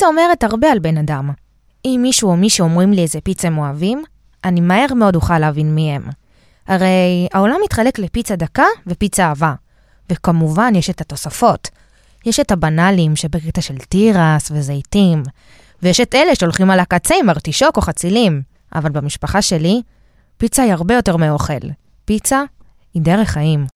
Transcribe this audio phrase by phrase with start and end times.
[0.00, 1.30] פיצה אומרת הרבה על בן אדם.
[1.84, 4.02] אם מישהו או מישהו אומרים לי איזה פיצה הם אוהבים,
[4.44, 6.02] אני מהר מאוד אוכל להבין מי הם.
[6.66, 9.54] הרי העולם מתחלק לפיצה דקה ופיצה אהבה.
[10.10, 11.68] וכמובן, יש את התוספות.
[12.26, 15.22] יש את הבנאלים שבקטע של תירס וזיתים,
[15.82, 18.42] ויש את אלה שהולכים על הקצה עם ארטישוק או חצילים.
[18.74, 19.82] אבל במשפחה שלי,
[20.36, 21.68] פיצה היא הרבה יותר מאוכל.
[22.04, 22.42] פיצה
[22.94, 23.66] היא דרך חיים.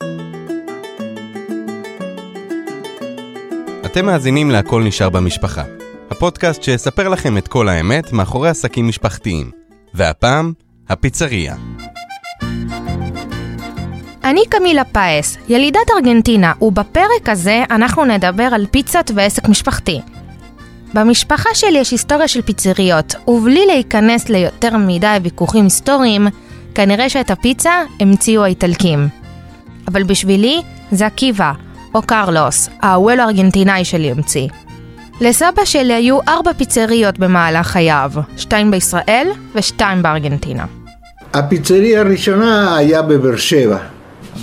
[3.86, 5.64] אתם מאזינים ל"הכל נשאר במשפחה",
[6.10, 9.50] הפודקאסט שיספר לכם את כל האמת מאחורי עסקים משפחתיים.
[9.94, 10.52] והפעם,
[10.88, 11.54] הפיצריה.
[14.24, 20.00] אני קמילה פאס, ילידת ארגנטינה, ובפרק הזה אנחנו נדבר על פיצות ועסק משפחתי.
[20.94, 26.26] במשפחה שלי יש היסטוריה של פיצריות, ובלי להיכנס ליותר מדי ויכוחים היסטוריים,
[26.74, 29.08] כנראה שאת הפיצה המציאו האיטלקים.
[29.88, 30.62] אבל בשבילי
[30.92, 31.52] זה עקיבא,
[31.94, 34.48] או קרלוס, האוול הארגנטינאי שלי המציא.
[35.20, 40.64] לסבא שלי היו ארבע פיצריות במהלך חייו, שתיים בישראל ושתיים בארגנטינה.
[41.34, 43.78] הפיצריה הראשונה היה בבאר שבע,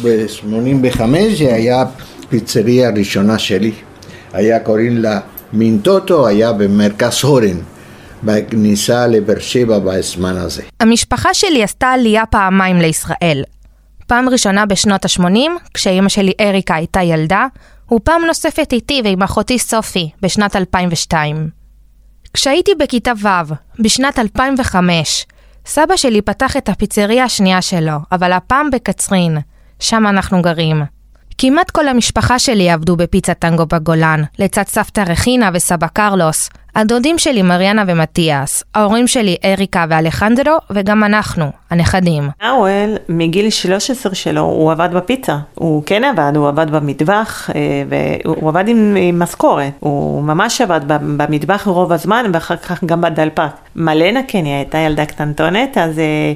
[0.04, 1.02] ב-85
[1.38, 1.84] זה היה
[2.28, 3.72] הפיצריה הראשונה שלי.
[4.34, 5.20] היה קוראים לה
[5.54, 7.58] מינטוטו, היה במרכז הורן,
[8.24, 10.62] בכניסה לבאר שבע בזמן הזה.
[10.80, 13.44] המשפחה שלי עשתה עלייה פעמיים לישראל.
[14.08, 17.48] פעם ראשונה בשנות ה-80, כשאימא שלי אריקה הייתה ילדה,
[17.94, 21.50] ופעם נוספת איתי ועם אחותי סופי, בשנת 2002.
[22.34, 25.26] כשהייתי בכיתה ו', בשנת 2005,
[25.66, 29.38] סבא שלי פתח את הפיצריה השנייה שלו, אבל הפעם בקצרין,
[29.80, 30.84] שם אנחנו גרים.
[31.38, 37.42] כמעט כל המשפחה שלי עבדו בפיצה טנגו בגולן, לצד סבתא רכינה וסבא קרלוס, הדודים שלי
[37.42, 42.30] מריאנה ומתיאס, ההורים שלי אריקה ואלחנדרו, וגם אנחנו, הנכדים.
[42.52, 45.38] אוהל, מגיל 13 שלו, הוא עבד בפיצה.
[45.56, 47.84] הוא כן עבד, הוא עבד במטבח, אה,
[48.26, 49.72] והוא עבד עם, משכורת.
[49.80, 53.52] הוא ממש עבד במטבח רוב הזמן, ואחר כך גם בדלפק.
[53.76, 56.34] מלנה כן, היא הייתה ילדה קטנטונת, אז אה,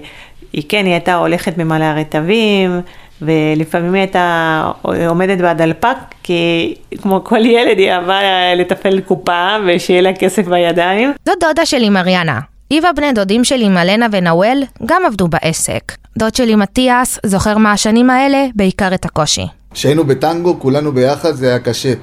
[0.53, 2.81] היא כן, היא הייתה הולכת במלא הרטבים.
[3.21, 4.71] ולפעמים היא הייתה
[5.07, 8.19] עומדת בדלפק, כי כמו כל ילד היא אהבה
[8.55, 11.13] לטפל קופה ושיהיה לה כסף בידיים.
[11.25, 12.39] זו דודה שלי מריאנה.
[12.69, 15.91] היא והבני דודים שלי מלנה ונאוול גם עבדו בעסק.
[16.17, 19.45] דוד שלי מתיאס זוכר מהשנים האלה בעיקר את הקושי.
[19.73, 21.93] כשהיינו בטנגו כולנו ביחד זה היה קשה.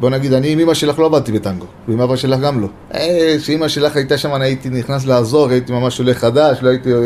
[0.00, 2.66] בוא נגיד, אני עם אמא שלך לא עבדתי בטנגו, ועם אבא שלך גם לא.
[2.94, 6.92] אה, כשאמא שלך הייתה שם, אני הייתי נכנס לעזור, הייתי ממש עולה חדש, לא הייתי
[6.92, 6.98] אה,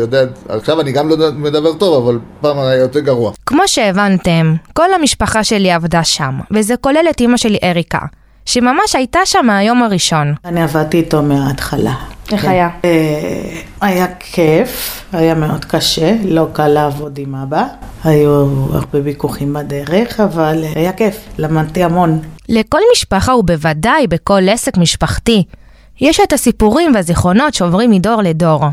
[0.00, 3.32] יודע, עכשיו אני גם לא מדבר טוב, אבל פעם היה יותר גרוע.
[3.46, 8.00] כמו שהבנתם, כל המשפחה שלי עבדה שם, וזה כולל את אמא שלי אריקה,
[8.46, 10.34] שממש הייתה שם מהיום הראשון.
[10.44, 11.94] אני עבדתי איתו מההתחלה.
[12.32, 12.48] איך כן.
[12.48, 12.68] היה?
[12.84, 17.64] אה, היה כיף, היה מאוד קשה, לא קל לעבוד עם אבא.
[18.04, 22.20] היו הרבה ויכוחים בדרך, אבל היה כיף, למדתי המון.
[22.48, 25.44] לכל משפחה ובוודאי בכל עסק משפחתי,
[26.00, 28.64] יש את הסיפורים והזיכרונות שעוברים מדור לדור.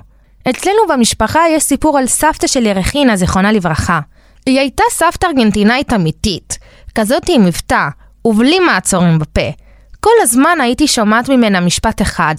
[0.50, 4.00] אצלנו במשפחה יש סיפור על סבתא שלי רכינה, זיכרונה לברכה.
[4.46, 6.58] היא הייתה סבתא ארגנטינאית אמיתית,
[6.96, 7.88] כזאת עם מבטא,
[8.26, 9.50] ובלי מעצורים בפה.
[10.00, 12.36] כל הזמן הייתי שומעת ממנה משפט אחד,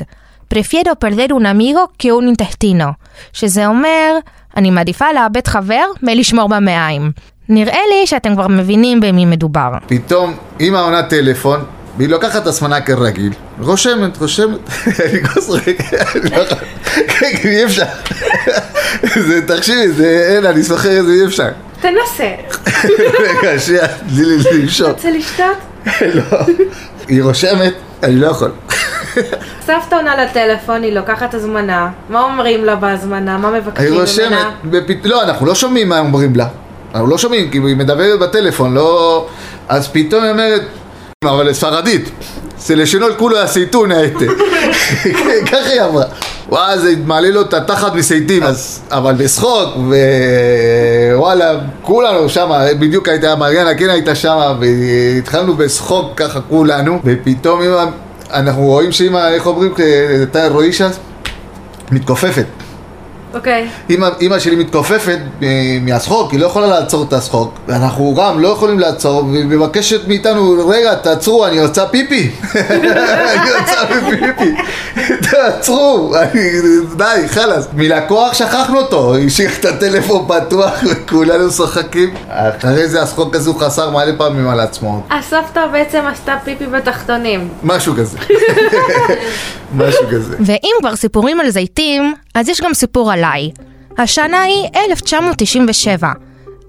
[0.49, 2.87] prefiero perder un amigo que un intestino,
[3.33, 4.19] שזה אומר,
[4.57, 7.12] אני מעדיפה לאבד חבר מלשמור במעיים.
[7.49, 9.71] נראה לי שאתם כבר מבינים במי מדובר.
[9.87, 11.65] פתאום אמא עונה טלפון,
[11.97, 14.59] והיא לוקחת את הסמנה כרגיל, רושמת, רושמת,
[15.05, 15.84] אני כוס רגע,
[16.37, 16.45] לא
[17.09, 17.84] כן, אי אפשר.
[19.03, 21.49] זה, תקשיבי, זה, אין, אני זוכר את זה, אי אפשר.
[21.81, 22.34] תנסה.
[23.19, 24.91] רגע, שנייה, תני לי לנשום.
[24.91, 25.57] רוצה לשתות?
[26.15, 26.39] לא.
[27.09, 28.51] היא רושמת, אני לא יכול.
[29.66, 33.38] סבתא עונה לטלפון, היא לוקחת הזמנה, מה אומרים לה בהזמנה?
[33.38, 33.97] מה מבקשים ממנה?
[33.97, 35.04] היא רושמת, בפ...
[35.04, 36.47] לא, אנחנו לא שומעים מה אומרים לה.
[36.94, 39.27] אנחנו לא שומעים, כי היא מדברת בטלפון, לא...
[39.69, 40.62] אז פתאום היא אומרת,
[41.25, 42.10] אבל ספרדית,
[42.59, 44.25] זה לשנות כולו הסייטון הייתה.
[45.50, 46.04] ככה היא אמרה.
[46.48, 49.77] וואי, זה מעלה לו את התחת מסייטים, אז, אבל בשחוק,
[51.15, 57.84] ווואלה, כולנו שם, בדיוק הייתה, מריאנה כן הייתה שם, והתחלנו בשחוק ככה כולנו, ופתאום אמא,
[58.33, 59.75] אנחנו רואים שאמא, איך אומרים,
[60.33, 60.99] טייל רוישס,
[61.93, 62.47] מתכופפת.
[63.36, 63.68] אוקיי.
[64.21, 65.18] אמא שלי מתכופפת
[65.80, 70.68] מהשחוק, היא לא יכולה לעצור את השחוק ואנחנו גם לא יכולים לעצור והיא מבקשת מאיתנו,
[70.68, 72.30] רגע, תעצרו, אני רוצה פיפי.
[72.71, 73.80] אני רוצה
[74.10, 74.54] פיפי.
[75.30, 76.15] תעצרו,
[76.97, 77.68] די, חלאס.
[77.72, 82.15] מלקוח שכחנו אותו, השאיר את הטלפון פתוח וכולנו שוחקים.
[82.28, 85.03] אחרי זה השחוק הזה הוא חסר מלא פעמים על עצמו.
[85.10, 87.48] הסבתא בעצם עשתה פיפי בתחתונים.
[87.62, 88.18] משהו כזה.
[89.74, 90.36] משהו כזה.
[90.41, 93.51] ואם כבר סיפורים על זיתים, אז יש גם סיפור עליי עליי.
[93.99, 96.13] השנה היא 1997.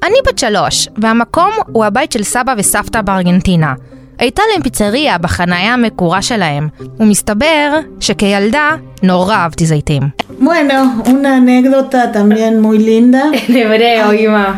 [0.03, 3.73] אני בת שלוש, והמקום הוא הבית של סבא וסבתא בארגנטינה.
[4.19, 6.67] הייתה להם פיצריה בחניה המקורה שלהם,
[6.99, 8.71] ומסתבר שכילדה
[9.03, 10.03] נורא אהבתי זיתים.
[10.39, 13.23] Bueno, una anécdota también muy linda.
[13.49, 14.51] נברא, אמא.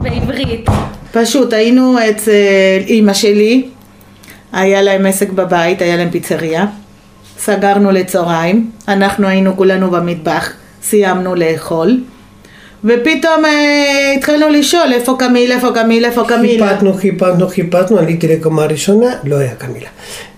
[0.00, 0.66] בעברית.
[1.12, 2.30] פשוט היינו אצל
[2.86, 3.68] אימא שלי,
[4.52, 6.66] היה להם עסק בבית, היה להם פיצריה.
[7.38, 10.52] סגרנו לצהריים, אנחנו היינו כולנו במטבח,
[10.82, 12.00] סיימנו לאכול.
[12.84, 16.68] ופתאום אה, התחלנו לשאול איפה קמיל, איפה קמיל, איפה קמילה.
[16.68, 19.88] חיפשנו, חיפשנו, חיפשנו, עליתי לקומה ראשונה, לא היה קמילה.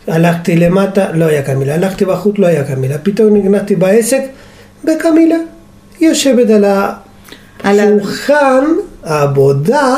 [0.07, 1.75] הלכתי למטה, לא היה קמילה.
[1.75, 2.99] הלכתי בחוץ, לא היה קמילה.
[2.99, 4.23] פתאום נכנסתי בעסק,
[4.85, 5.37] וקמילה
[6.01, 6.65] יושבת על
[7.63, 8.65] על השולחן
[9.05, 9.97] העבודה,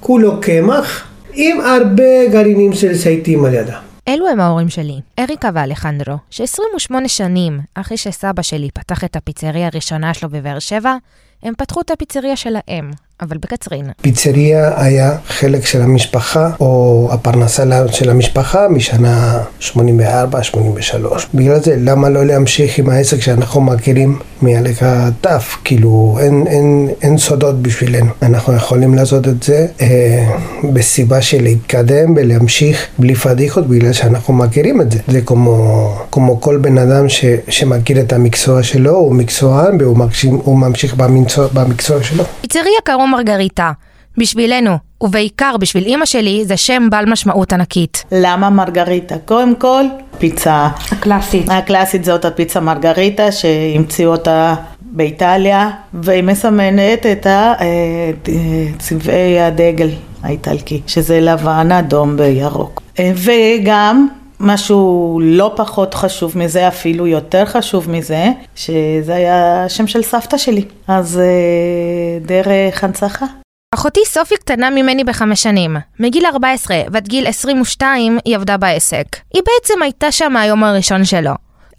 [0.00, 3.85] כולו קמח, עם הרבה גרעינים של זיתים על ידה.
[4.08, 10.14] אלו הם ההורים שלי, אריקה ואלחנדרו, ש-28 שנים אחרי שסבא שלי פתח את הפיצריה הראשונה
[10.14, 10.96] שלו בבאר שבע,
[11.42, 12.90] הם פתחו את הפיצריה שלהם,
[13.20, 13.90] אבל בקצרין.
[14.00, 19.74] פיצריה היה חלק של המשפחה, או הפרנסה של המשפחה משנה 84-83.
[21.34, 25.56] בגלל זה, למה לא להמשיך עם העסק שאנחנו מכירים מהלך הטף?
[25.64, 28.10] כאילו, אין, אין, אין סודות בשבילנו.
[28.22, 30.36] אנחנו יכולים לעשות את זה אה,
[30.72, 34.98] בסיבה של להתקדם ולהמשיך בלי פדיחות, בגלל שאנחנו מכירים את זה.
[35.08, 40.94] זה כמו, כמו כל בן אדם ש, שמכיר את המקצוע שלו, הוא מקצוען והוא ממשיך,
[40.94, 42.24] במקצוע, במקצוע שלו.
[42.40, 43.72] פיצריה מרגריטה.
[44.18, 44.70] בשבילנו,
[45.00, 48.04] ובעיקר בשביל אימא שלי, זה שם בעל משמעות ענקית.
[48.12, 49.14] למה מרגריטה?
[49.24, 49.84] קודם כל,
[50.18, 51.48] פיצה הקלאסית.
[51.50, 57.30] הקלאסית זאת הפיצה מרגריטה שהמציאו אותה באיטליה והיא מסמנת את ה-
[57.60, 57.64] אה,
[58.28, 58.32] אה,
[58.78, 59.88] צבעי הדגל
[60.22, 64.08] האיטלקי שזה לבן, אדום וירוק אה, וגם
[64.40, 70.64] משהו לא פחות חשוב מזה, אפילו יותר חשוב מזה, שזה היה השם של סבתא שלי.
[70.88, 73.26] אז אה, דרך הנצחה.
[73.74, 75.76] אחותי סופי קטנה ממני בחמש שנים.
[76.00, 79.06] מגיל 14 ועד גיל 22 היא עבדה בעסק.
[79.34, 81.32] היא בעצם הייתה שם מהיום הראשון שלו.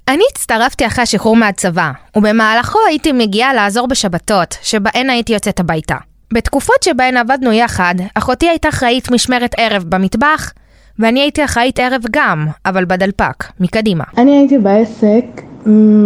[0.07, 5.95] אני הצטרפתי אחרי השחרור מהצבא, ובמהלכו הייתי מגיעה לעזור בשבתות, שבהן הייתי יוצאת הביתה.
[6.33, 10.51] בתקופות שבהן עבדנו יחד, אחותי הייתה אחראית משמרת ערב במטבח,
[10.99, 14.03] ואני הייתי אחראית ערב גם, אבל בדלפק, מקדימה.
[14.17, 15.25] אני הייתי בעסק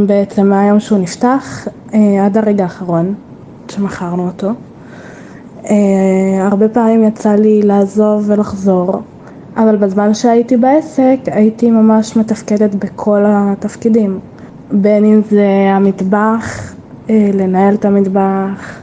[0.05, 3.13] בעצם מהיום שהוא נפתח אה, עד הרגע האחרון
[3.71, 4.51] שמכרנו אותו.
[5.65, 5.75] אה,
[6.39, 9.01] הרבה פעמים יצא לי לעזוב ולחזור,
[9.57, 14.19] אבל בזמן שהייתי בעסק הייתי ממש מתפקדת בכל התפקידים.
[14.71, 16.73] בין אם זה המטבח,
[17.09, 18.80] אה, לנהל את המטבח,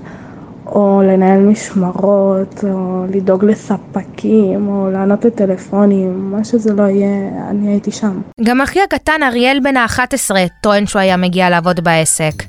[0.68, 7.90] או לנהל משמרות, או לדאוג לספקים, או לענות לטלפונים, מה שזה לא יהיה, אני הייתי
[7.90, 8.20] שם.
[8.44, 10.30] גם אחי הקטן אריאל בן ה-11
[10.60, 12.42] טוען שהוא היה מגיע לעבוד בעסק.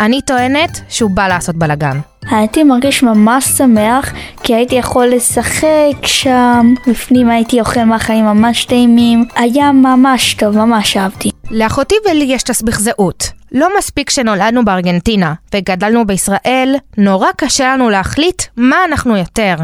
[0.00, 1.98] אני טוענת שהוא בא לעשות בלאגן.
[2.30, 4.12] הייתי מרגיש ממש שמח,
[4.42, 10.96] כי הייתי יכול לשחק שם, בפנים הייתי אוכל מהחיים ממש טעימים, היה ממש טוב, ממש
[10.96, 11.30] אהבתי.
[11.50, 13.41] לאחותי ולי יש תסביך זהות.
[13.52, 19.54] לא מספיק שנולדנו בארגנטינה וגדלנו בישראל, נורא קשה לנו להחליט מה אנחנו יותר.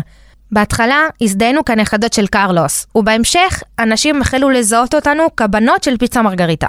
[0.52, 6.68] בהתחלה הזדהינו כנכדות של קרלוס, ובהמשך אנשים החלו לזהות אותנו כבנות של פיצה מרגריטה.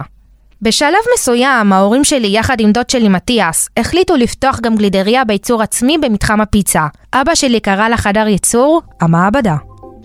[0.61, 5.97] בשלב מסוים, ההורים שלי יחד עם דוד שלי מתיאס החליטו לפתוח גם גלידריה בייצור עצמי
[5.97, 6.87] במתחם הפיצה.
[7.13, 9.55] אבא שלי קרא לחדר ייצור המעבדה.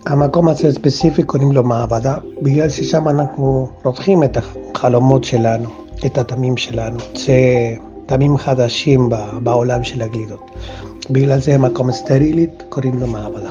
[0.06, 6.56] המקום הזה ספציפי קוראים לו מעבדה, בגלל ששם אנחנו רותחים את החלומות שלנו, את התמים
[6.56, 6.98] שלנו.
[7.14, 7.34] זה
[8.06, 9.08] תמים חדשים
[9.42, 10.50] בעולם של הגלידות.
[11.10, 13.50] בגלל זה מקום סטרילית קוראים לו מעבדה.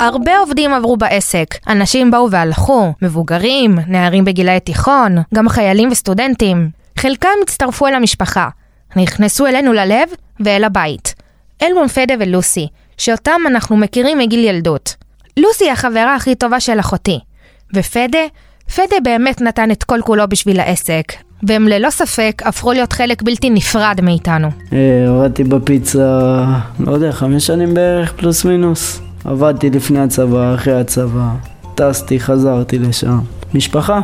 [0.00, 1.54] הרבה עובדים עברו בעסק.
[1.68, 6.70] אנשים באו והלכו, מבוגרים, נערים בגילאי תיכון, גם חיילים וסטודנטים.
[6.98, 8.48] חלקם הצטרפו אל המשפחה.
[8.96, 10.08] נכנסו אלינו ללב
[10.40, 11.14] ואל הבית.
[11.62, 12.68] אלמון פדה ולוסי,
[12.98, 14.94] שאותם אנחנו מכירים מגיל ילדות.
[15.36, 17.18] לוסי היא החברה הכי טובה של אחותי.
[17.74, 18.18] ופדה?
[18.74, 23.50] פדה באמת נתן את כל כולו בשביל העסק, והם ללא ספק הפכו להיות חלק בלתי
[23.50, 24.48] נפרד מאיתנו.
[24.72, 26.44] אה, עבדתי בפיצה,
[26.80, 29.00] לא יודע, חמש שנים בערך, פלוס מינוס.
[29.24, 31.28] עבדתי לפני הצבא, אחרי הצבא,
[31.74, 33.18] טסתי, חזרתי לשם.
[33.54, 34.00] משפחה.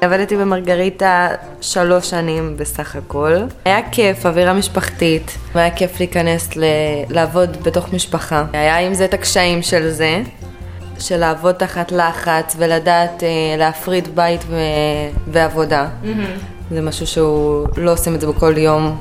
[0.00, 1.28] עבדתי במרגריטה
[1.60, 3.32] שלוש שנים בסך הכל.
[3.64, 6.64] היה כיף, אווירה משפחתית, והיה כיף להיכנס ל...
[7.10, 8.44] לעבוד בתוך משפחה.
[8.52, 10.22] היה עם זה את הקשיים של זה,
[11.02, 13.28] של לעבוד תחת לחץ ולדעת אה,
[13.58, 14.56] להפריד בית ו...
[15.26, 15.88] ועבודה.
[16.70, 18.96] זה משהו שהוא לא עושים את זה בכל יום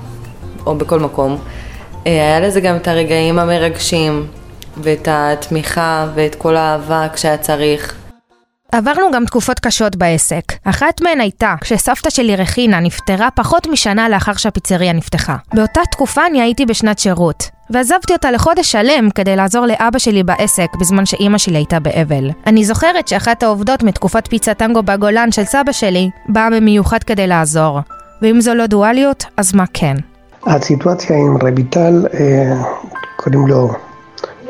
[0.66, 1.38] או בכל מקום.
[2.08, 4.28] אה, היה לזה גם את הרגעים המרגשים,
[4.78, 7.96] ואת התמיכה ואת כל האהבה כשהיה צריך.
[8.72, 10.44] עברנו גם תקופות קשות בעסק.
[10.64, 15.36] אחת מהן הייתה כשסבתא שלי רחינה נפטרה פחות משנה לאחר שהפיצריה נפתחה.
[15.54, 17.44] באותה תקופה אני הייתי בשנת שירות,
[17.74, 22.30] ועזבתי אותה לחודש שלם כדי לעזור לאבא שלי בעסק בזמן שאימא שלי הייתה באבל.
[22.48, 27.80] אני זוכרת שאחת העובדות מתקופת פיצה טנגו בגולן של סבא שלי באה במיוחד כדי לעזור.
[28.22, 29.96] ואם זו לא דואליות, אז מה כן?
[30.46, 32.62] הסיטואציה עם רויטל, אה,
[33.16, 33.72] קוראים לו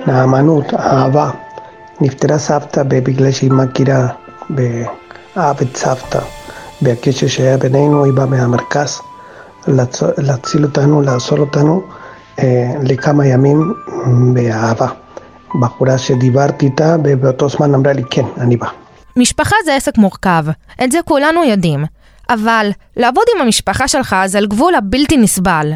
[0.08, 1.30] נאמנות, אהבה.
[2.02, 4.08] נפטרה סבתא בגלל שהיא מכירה
[4.50, 6.20] באהב את סבתא.
[6.82, 9.00] והקשר שהיה בינינו, היא באה מהמרכז
[9.68, 11.84] להצ- להציל אותנו, לעזור אותנו
[12.84, 13.74] לכמה ימים
[14.34, 14.88] באהבה.
[15.60, 18.68] בחורה שדיברתי איתה ובאותו זמן אמרה לי כן, אני בא.
[19.16, 20.46] משפחה זה עסק מורכב,
[20.84, 21.86] את זה כולנו יודעים.
[22.30, 25.72] אבל לעבוד עם המשפחה שלך זה על גבול הבלתי נסבל.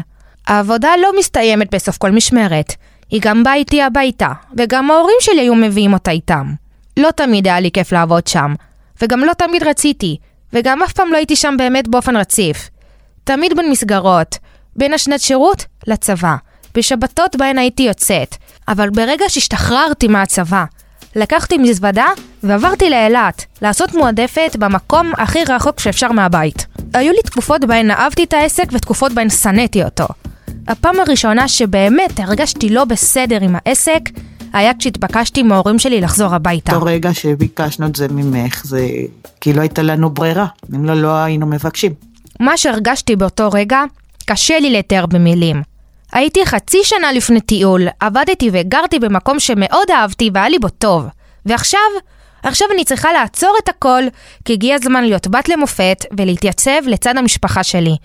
[0.46, 2.72] העבודה לא מסתיימת בסוף כל משמרת.
[3.10, 6.52] היא גם באה איתי הביתה, וגם ההורים שלי היו מביאים אותה איתם.
[6.96, 8.54] לא תמיד היה לי כיף לעבוד שם,
[9.02, 10.16] וגם לא תמיד רציתי,
[10.52, 12.70] וגם אף פעם לא הייתי שם באמת באופן רציף.
[13.24, 14.38] תמיד בין מסגרות,
[14.76, 16.36] בין השנת שירות לצבא,
[16.76, 18.36] בשבתות בהן הייתי יוצאת,
[18.68, 20.64] אבל ברגע שהשתחררתי מהצבא,
[21.16, 22.06] לקחתי מזוודה
[22.42, 26.66] ועברתי לאילת, לעשות מועדפת במקום הכי רחוק שאפשר מהבית.
[26.94, 30.06] היו לי תקופות בהן אהבתי את העסק ותקופות בהן שנאתי אותו.
[30.68, 34.00] הפעם הראשונה שבאמת הרגשתי לא בסדר עם העסק,
[34.52, 36.74] היה כשהתבקשתי מההורים שלי לחזור הביתה.
[36.74, 38.88] אותו רגע שביקשנו את זה ממך, זה
[39.40, 41.92] כאילו הייתה לנו ברירה, אם לא, לא היינו מבקשים.
[42.40, 43.82] מה שהרגשתי באותו רגע,
[44.26, 45.75] קשה לי לתאר במילים.
[46.12, 51.06] הייתי חצי שנה לפני טיול, עבדתי וגרתי במקום שמאוד אהבתי והיה לי בו טוב.
[51.46, 51.80] ועכשיו,
[52.42, 54.02] עכשיו אני צריכה לעצור את הכל,
[54.44, 57.96] כי הגיע הזמן להיות בת למופת ולהתייצב לצד המשפחה שלי.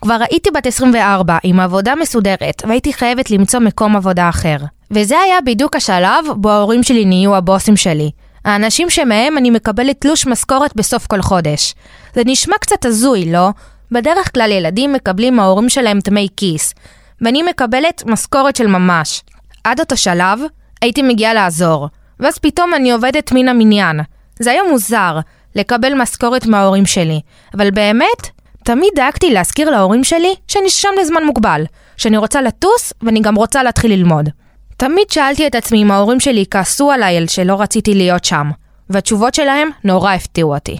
[0.00, 4.56] כבר הייתי בת 24 עם עבודה מסודרת, והייתי חייבת למצוא מקום עבודה אחר.
[4.90, 8.10] וזה היה בדיוק השלב בו ההורים שלי נהיו הבוסים שלי.
[8.44, 11.74] האנשים שמהם אני מקבלת תלוש משכורת בסוף כל חודש.
[12.14, 13.48] זה נשמע קצת הזוי, לא?
[13.92, 16.74] בדרך כלל ילדים מקבלים מההורים שלהם דמי כיס,
[17.20, 19.22] ואני מקבלת משכורת של ממש.
[19.64, 20.40] עד אותו שלב,
[20.82, 21.88] הייתי מגיעה לעזור,
[22.20, 24.00] ואז פתאום אני עובדת מן המניין.
[24.38, 25.18] זה היה מוזר,
[25.54, 27.20] לקבל משכורת מההורים שלי,
[27.54, 28.28] אבל באמת,
[28.64, 31.64] תמיד דאגתי להזכיר להורים שלי שאני שם לזמן מוגבל,
[31.96, 34.28] שאני רוצה לטוס ואני גם רוצה להתחיל ללמוד.
[34.76, 38.50] תמיד שאלתי את עצמי אם ההורים שלי כעסו עליי על שלא רציתי להיות שם,
[38.90, 40.78] והתשובות שלהם נורא הפתיעו אותי.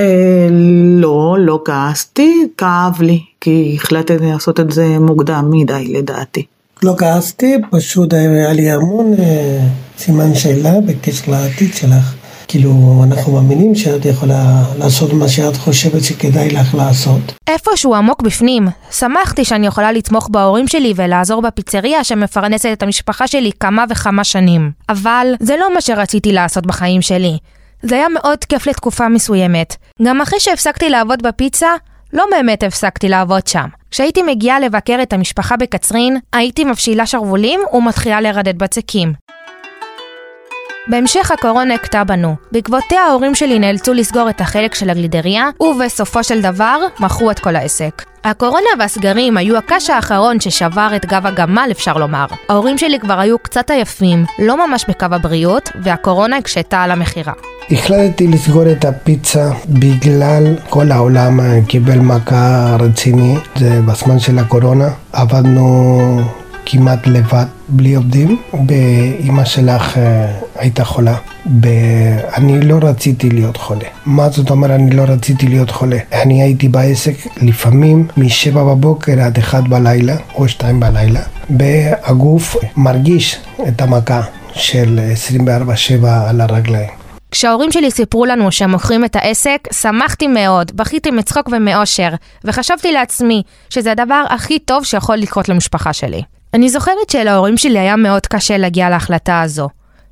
[0.00, 0.48] אה,
[1.00, 6.44] לא, לא כעסתי, כאב לי, כי החלטתי לעשות את זה מוקדם מדי לדעתי.
[6.82, 9.66] לא כעסתי, פשוט היה לי המון אה,
[9.98, 12.14] סימן שאלה בקשר לעתיד שלך.
[12.48, 17.20] כאילו, אנחנו מאמינים שאת יכולה לעשות מה שאת חושבת שכדאי לך לעשות.
[17.48, 23.50] איפשהו עמוק בפנים, שמחתי שאני יכולה לתמוך בהורים שלי ולעזור בפיצריה שמפרנסת את המשפחה שלי
[23.60, 24.70] כמה וכמה שנים.
[24.88, 27.38] אבל זה לא מה שרציתי לעשות בחיים שלי.
[27.82, 29.76] זה היה מאוד כיף לתקופה מסוימת.
[30.02, 31.68] גם אחרי שהפסקתי לעבוד בפיצה,
[32.12, 33.66] לא באמת הפסקתי לעבוד שם.
[33.90, 39.12] כשהייתי מגיעה לבקר את המשפחה בקצרין, הייתי מבשילה שרוולים ומתחילה לרדד בצקים.
[40.86, 42.36] בהמשך הקורונה הכתה בנו.
[42.52, 47.56] בעקבותיה ההורים שלי נאלצו לסגור את החלק של הגלידריה, ובסופו של דבר, מכרו את כל
[47.56, 48.04] העסק.
[48.24, 52.26] הקורונה והסגרים היו הקש האחרון ששבר את גב הגמל, אפשר לומר.
[52.48, 57.32] ההורים שלי כבר היו קצת עייפים, לא ממש בקו הבריאות, והקורונה הקשתה על המכירה.
[57.72, 64.88] החלטתי לסגור את הפיצה בגלל כל העולם קיבל מכה רציני, זה בזמן של הקורונה.
[65.12, 66.20] עבדנו
[66.66, 71.14] כמעט לבד, בלי עובדים, ואימא שלך אה, הייתה חולה.
[71.62, 73.84] ואני לא רציתי להיות חולה.
[74.06, 75.98] מה זאת אומרת אני לא רציתי להיות חולה?
[76.12, 81.20] אני הייתי בעסק לפעמים משבע בבוקר עד אחד בלילה, או שתיים בלילה,
[81.58, 84.20] והגוף מרגיש את המכה
[84.54, 85.00] של
[86.02, 86.99] 24-7 על הרגליים.
[87.30, 92.10] כשההורים שלי סיפרו לנו שהם מוכרים את העסק, שמחתי מאוד, בכיתי מצחוק ומאושר,
[92.44, 96.22] וחשבתי לעצמי שזה הדבר הכי טוב שיכול לקרות למשפחה שלי.
[96.54, 99.68] אני זוכרת שלהורים שלי היה מאוד קשה להגיע להחלטה הזו.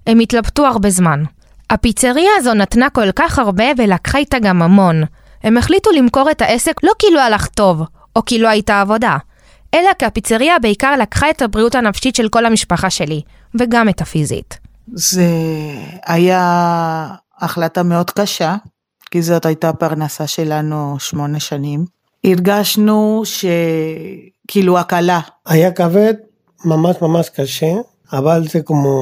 [0.06, 1.22] הם התלבטו הרבה זמן.
[1.70, 5.02] הפיצריה הזו נתנה כל כך הרבה ולקחה איתה גם המון.
[5.42, 7.82] הם החליטו למכור את העסק לא כי לא הלך טוב,
[8.16, 9.16] או כי לא הייתה עבודה,
[9.74, 13.22] אלא כי הפיצריה בעיקר לקחה את הבריאות הנפשית של כל המשפחה שלי,
[13.54, 14.67] וגם את הפיזית.
[14.94, 15.28] זה
[16.06, 18.56] היה החלטה מאוד קשה,
[19.10, 21.84] כי זאת הייתה פרנסה שלנו שמונה שנים.
[22.24, 25.20] הרגשנו שכאילו הקלה.
[25.46, 26.14] היה כבד,
[26.64, 27.72] ממש ממש קשה,
[28.12, 28.96] אבל זה כמו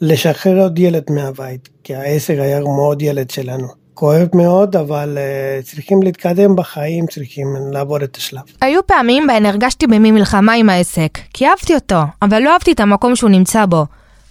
[0.00, 3.68] לשחרר עוד ילד מהבית, כי העסק היה כמו עוד ילד שלנו.
[3.94, 8.40] כואב מאוד, אבל uh, צריכים להתקדם בחיים, צריכים לעבור את השלב.
[8.60, 12.80] היו פעמים בהן הרגשתי במי מלחמה עם העסק, כי אהבתי אותו, אבל לא אהבתי את
[12.80, 13.86] המקום שהוא נמצא בו.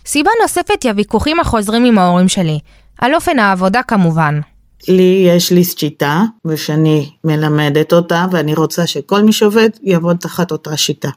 [0.07, 2.59] סיבה נוספת היא הוויכוחים החוזרים עם ההורים שלי,
[2.99, 4.39] על אופן העבודה כמובן.
[4.87, 10.77] לי יש לי שיטה, ושאני מלמדת אותה, ואני רוצה שכל מי שעובד יעבוד תחת אותה
[10.77, 11.09] שיטה.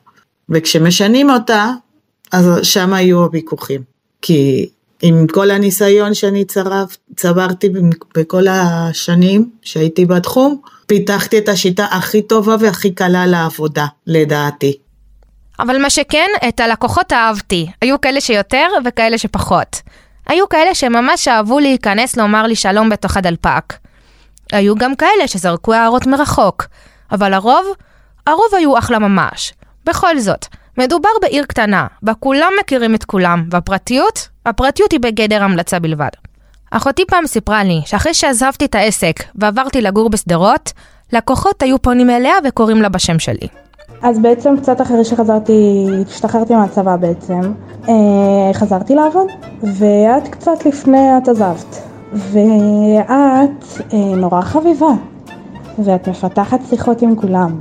[0.48, 1.70] וכשמשנים אותה,
[2.32, 3.82] אז שם היו הוויכוחים.
[4.22, 4.68] כי
[5.02, 7.68] עם כל הניסיון שאני צרב, צברתי
[8.16, 14.78] בכל השנים שהייתי בתחום, פיתחתי את השיטה הכי טובה והכי קלה לעבודה, לדעתי.
[15.60, 17.70] אבל מה שכן, את הלקוחות אהבתי.
[17.82, 19.80] היו כאלה שיותר וכאלה שפחות.
[20.26, 23.74] היו כאלה שממש אהבו להיכנס לומר לי שלום בתוך הדלפק.
[24.52, 26.66] היו גם כאלה שזרקו הערות מרחוק.
[27.12, 27.66] אבל הרוב,
[28.26, 29.52] הרוב היו אחלה ממש.
[29.84, 30.46] בכל זאת,
[30.78, 34.28] מדובר בעיר קטנה, בה כולם מכירים את כולם, והפרטיות?
[34.46, 36.10] הפרטיות היא בגדר המלצה בלבד.
[36.70, 40.72] אחותי פעם סיפרה לי שאחרי שעזבתי את העסק ועברתי לגור בשדרות,
[41.12, 43.48] לקוחות היו פונים אליה וקוראים לה בשם שלי.
[44.02, 47.40] אז בעצם קצת אחרי שחזרתי, השתחררתי מהצבא בעצם,
[47.88, 49.26] אה, חזרתי לעבוד,
[49.62, 51.82] ואת קצת לפני את עזבת.
[52.12, 54.92] ואת אה, נורא חביבה,
[55.78, 57.58] ואת מפתחת שיחות עם כולם.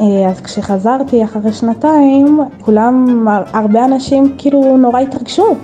[0.00, 5.54] אה, אז כשחזרתי אחרי שנתיים, כולם, הרבה אנשים כאילו נורא התרגשו.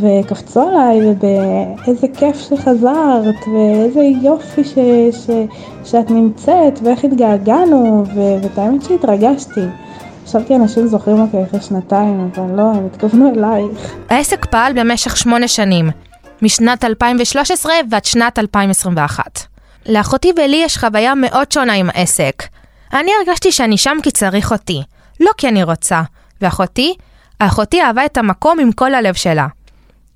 [0.00, 4.74] וקפצו עליי, ובאיזה כיף שחזרת, ואיזה יופי ש,
[5.12, 5.30] ש,
[5.84, 9.60] שאת נמצאת, ואיך התגעגענו, ואת האמת שהתרגשתי.
[10.26, 13.94] חשבתי אנשים זוכרים אותי אחרי שנתיים, אבל לא, הם התכוונו אלייך.
[14.10, 15.90] העסק פעל במשך שמונה שנים,
[16.42, 19.24] משנת 2013 ועד שנת 2021.
[19.86, 22.42] לאחותי ולי יש חוויה מאוד שונה עם העסק.
[22.92, 24.82] אני הרגשתי שאני שם כי צריך אותי,
[25.20, 26.02] לא כי אני רוצה.
[26.42, 26.94] ואחותי?
[27.38, 29.46] אחותי אהבה את המקום עם כל הלב שלה.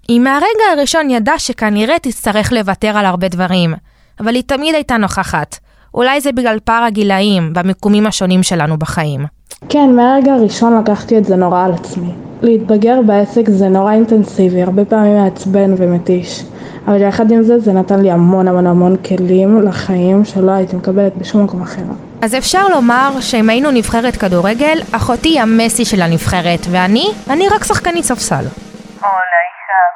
[0.09, 3.75] היא מהרגע הראשון ידעה שכנראה תצטרך לוותר על הרבה דברים,
[4.21, 5.59] אבל היא תמיד הייתה נוכחת.
[5.94, 9.21] אולי זה בגלל פער הגילאים והמיקומים השונים שלנו בחיים.
[9.68, 12.12] כן, מהרגע הראשון לקחתי את זה נורא על עצמי.
[12.42, 16.42] להתבגר בעסק זה נורא אינטנסיבי, הרבה פעמים מעצבן ומתיש.
[16.87, 21.16] אבל יחד עם זה, זה נתן לי המון המון המון כלים לחיים שלא הייתי מקבלת
[21.16, 21.82] בשום מקום אחר.
[22.23, 27.64] אז אפשר לומר שאם היינו נבחרת כדורגל, אחותי היא המסי של הנבחרת, ואני, אני רק
[27.64, 28.44] שחקנית ספסל.
[29.02, 29.42] Hola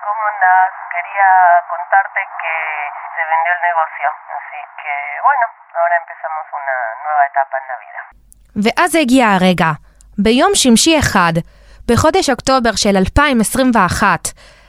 [0.04, 0.70] ¿cómo andas?
[0.94, 1.30] Quería
[1.72, 2.54] contarte que
[3.14, 4.94] se vendió el negocio, así que
[5.26, 5.44] bueno,
[5.78, 8.00] ahora empezamos una nueva etapa en la vida.
[8.64, 9.70] ואז הגיע הרגע.
[10.18, 11.32] ביום שמשי אחד,
[11.88, 14.28] בחודש אוקטובר של 2021,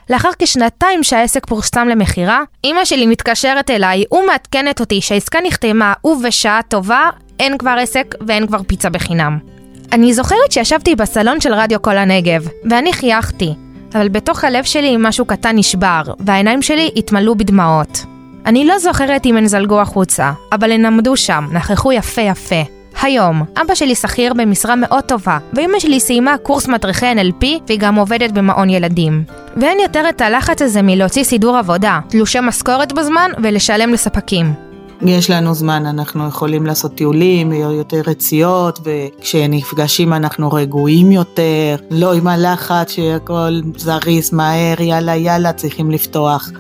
[0.10, 7.10] לאחר כשנתיים שהעסק פורסם למכירה, אמא שלי מתקשרת אליי ומעדכנת אותי שהעסקה נחתמה ובשעה טובה
[7.40, 9.40] אין כבר עסק ואין כבר פיצה בחינם.
[9.94, 13.56] אני זוכרת שישבתי בסלון של רדיו כל הנגב, ואני חייכתי,
[13.98, 18.06] אבל בתוך הלב שלי משהו קטן נשבר, והעיניים שלי התמלאו בדמעות.
[18.46, 22.62] אני לא זוכרת אם הן זלגו החוצה, אבל הן עמדו שם, נכחו יפה יפה.
[23.02, 27.96] היום, אבא שלי שכיר במשרה מאוד טובה, ואמא שלי סיימה קורס מדריכי NLP, והיא גם
[27.96, 29.24] עובדת במעון ילדים.
[29.58, 34.67] ואין יותר את הלחץ הזה מלהוציא סידור עבודה, תלושי משכורת בזמן ולשלם לספקים.
[35.02, 42.28] יש לנו זמן, אנחנו יכולים לעשות טיולים, יותר רציות, וכשנפגשים אנחנו רגועים יותר, לא עם
[42.28, 46.52] הלחץ שהכל זריז, מהר, יאללה יאללה, צריכים לפתוח.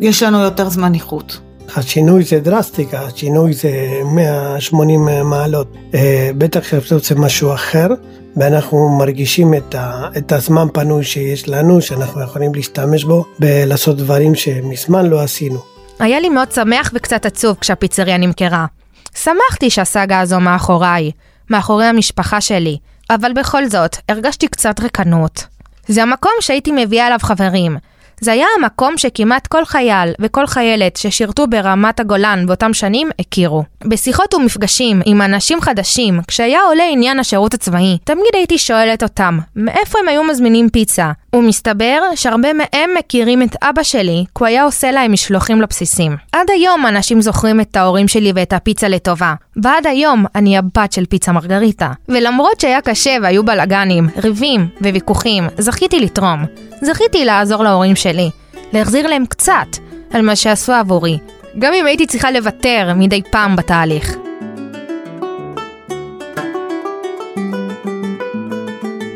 [0.00, 1.38] יש לנו יותר זמן איכות.
[1.76, 3.70] השינוי זה דרסטיקה, השינוי זה
[4.04, 5.66] 180 מעלות.
[5.94, 7.88] אה, בטח שאתה רוצה משהו אחר,
[8.36, 14.34] ואנחנו מרגישים את, ה, את הזמן פנוי שיש לנו, שאנחנו יכולים להשתמש בו, ולעשות דברים
[14.34, 15.71] שמזמן לא עשינו.
[15.98, 18.66] היה לי מאוד שמח וקצת עצוב כשהפיצריה נמכרה.
[19.14, 21.10] שמחתי שהסאגה הזו מאחוריי,
[21.50, 22.78] מאחורי המשפחה שלי,
[23.10, 25.46] אבל בכל זאת, הרגשתי קצת ריקנות.
[25.86, 27.76] זה המקום שהייתי מביאה אליו חברים.
[28.20, 33.64] זה היה המקום שכמעט כל חייל וכל חיילת ששירתו ברמת הגולן באותם שנים הכירו.
[33.84, 39.98] בשיחות ומפגשים עם אנשים חדשים, כשהיה עולה עניין השירות הצבאי, תמיד הייתי שואלת אותם, מאיפה
[39.98, 41.12] הם היו מזמינים פיצה?
[41.36, 46.16] ומסתבר שהרבה מהם מכירים את אבא שלי, כי הוא היה עושה להם משלוחים לבסיסים.
[46.32, 51.06] עד היום אנשים זוכרים את ההורים שלי ואת הפיצה לטובה, ועד היום אני הבת של
[51.06, 51.92] פיצה מרגריטה.
[52.08, 56.44] ולמרות שהיה קשה והיו בלאגנים, ריבים וויכוחים, זכיתי לתרום.
[56.82, 58.30] זכיתי לעזור להורים שלי,
[58.72, 59.76] להחזיר להם קצת
[60.12, 61.18] על מה שעשו עבורי,
[61.58, 64.16] גם אם הייתי צריכה לוותר מדי פעם בתהליך.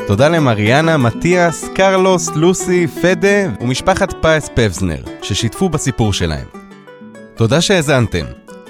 [0.07, 6.47] תודה למריאנה, מתיאס, קרלוס, לוסי, פדה ומשפחת פייס פבזנר, ששיתפו בסיפור שלהם.
[7.35, 8.25] תודה שהאזנתם.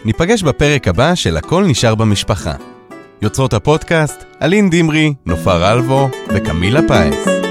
[0.05, 2.55] ניפגש בפרק הבא של הכל נשאר במשפחה.
[3.23, 7.46] יוצרות הפודקאסט, אלין דמרי, נופר אלבו וקמילה פייס.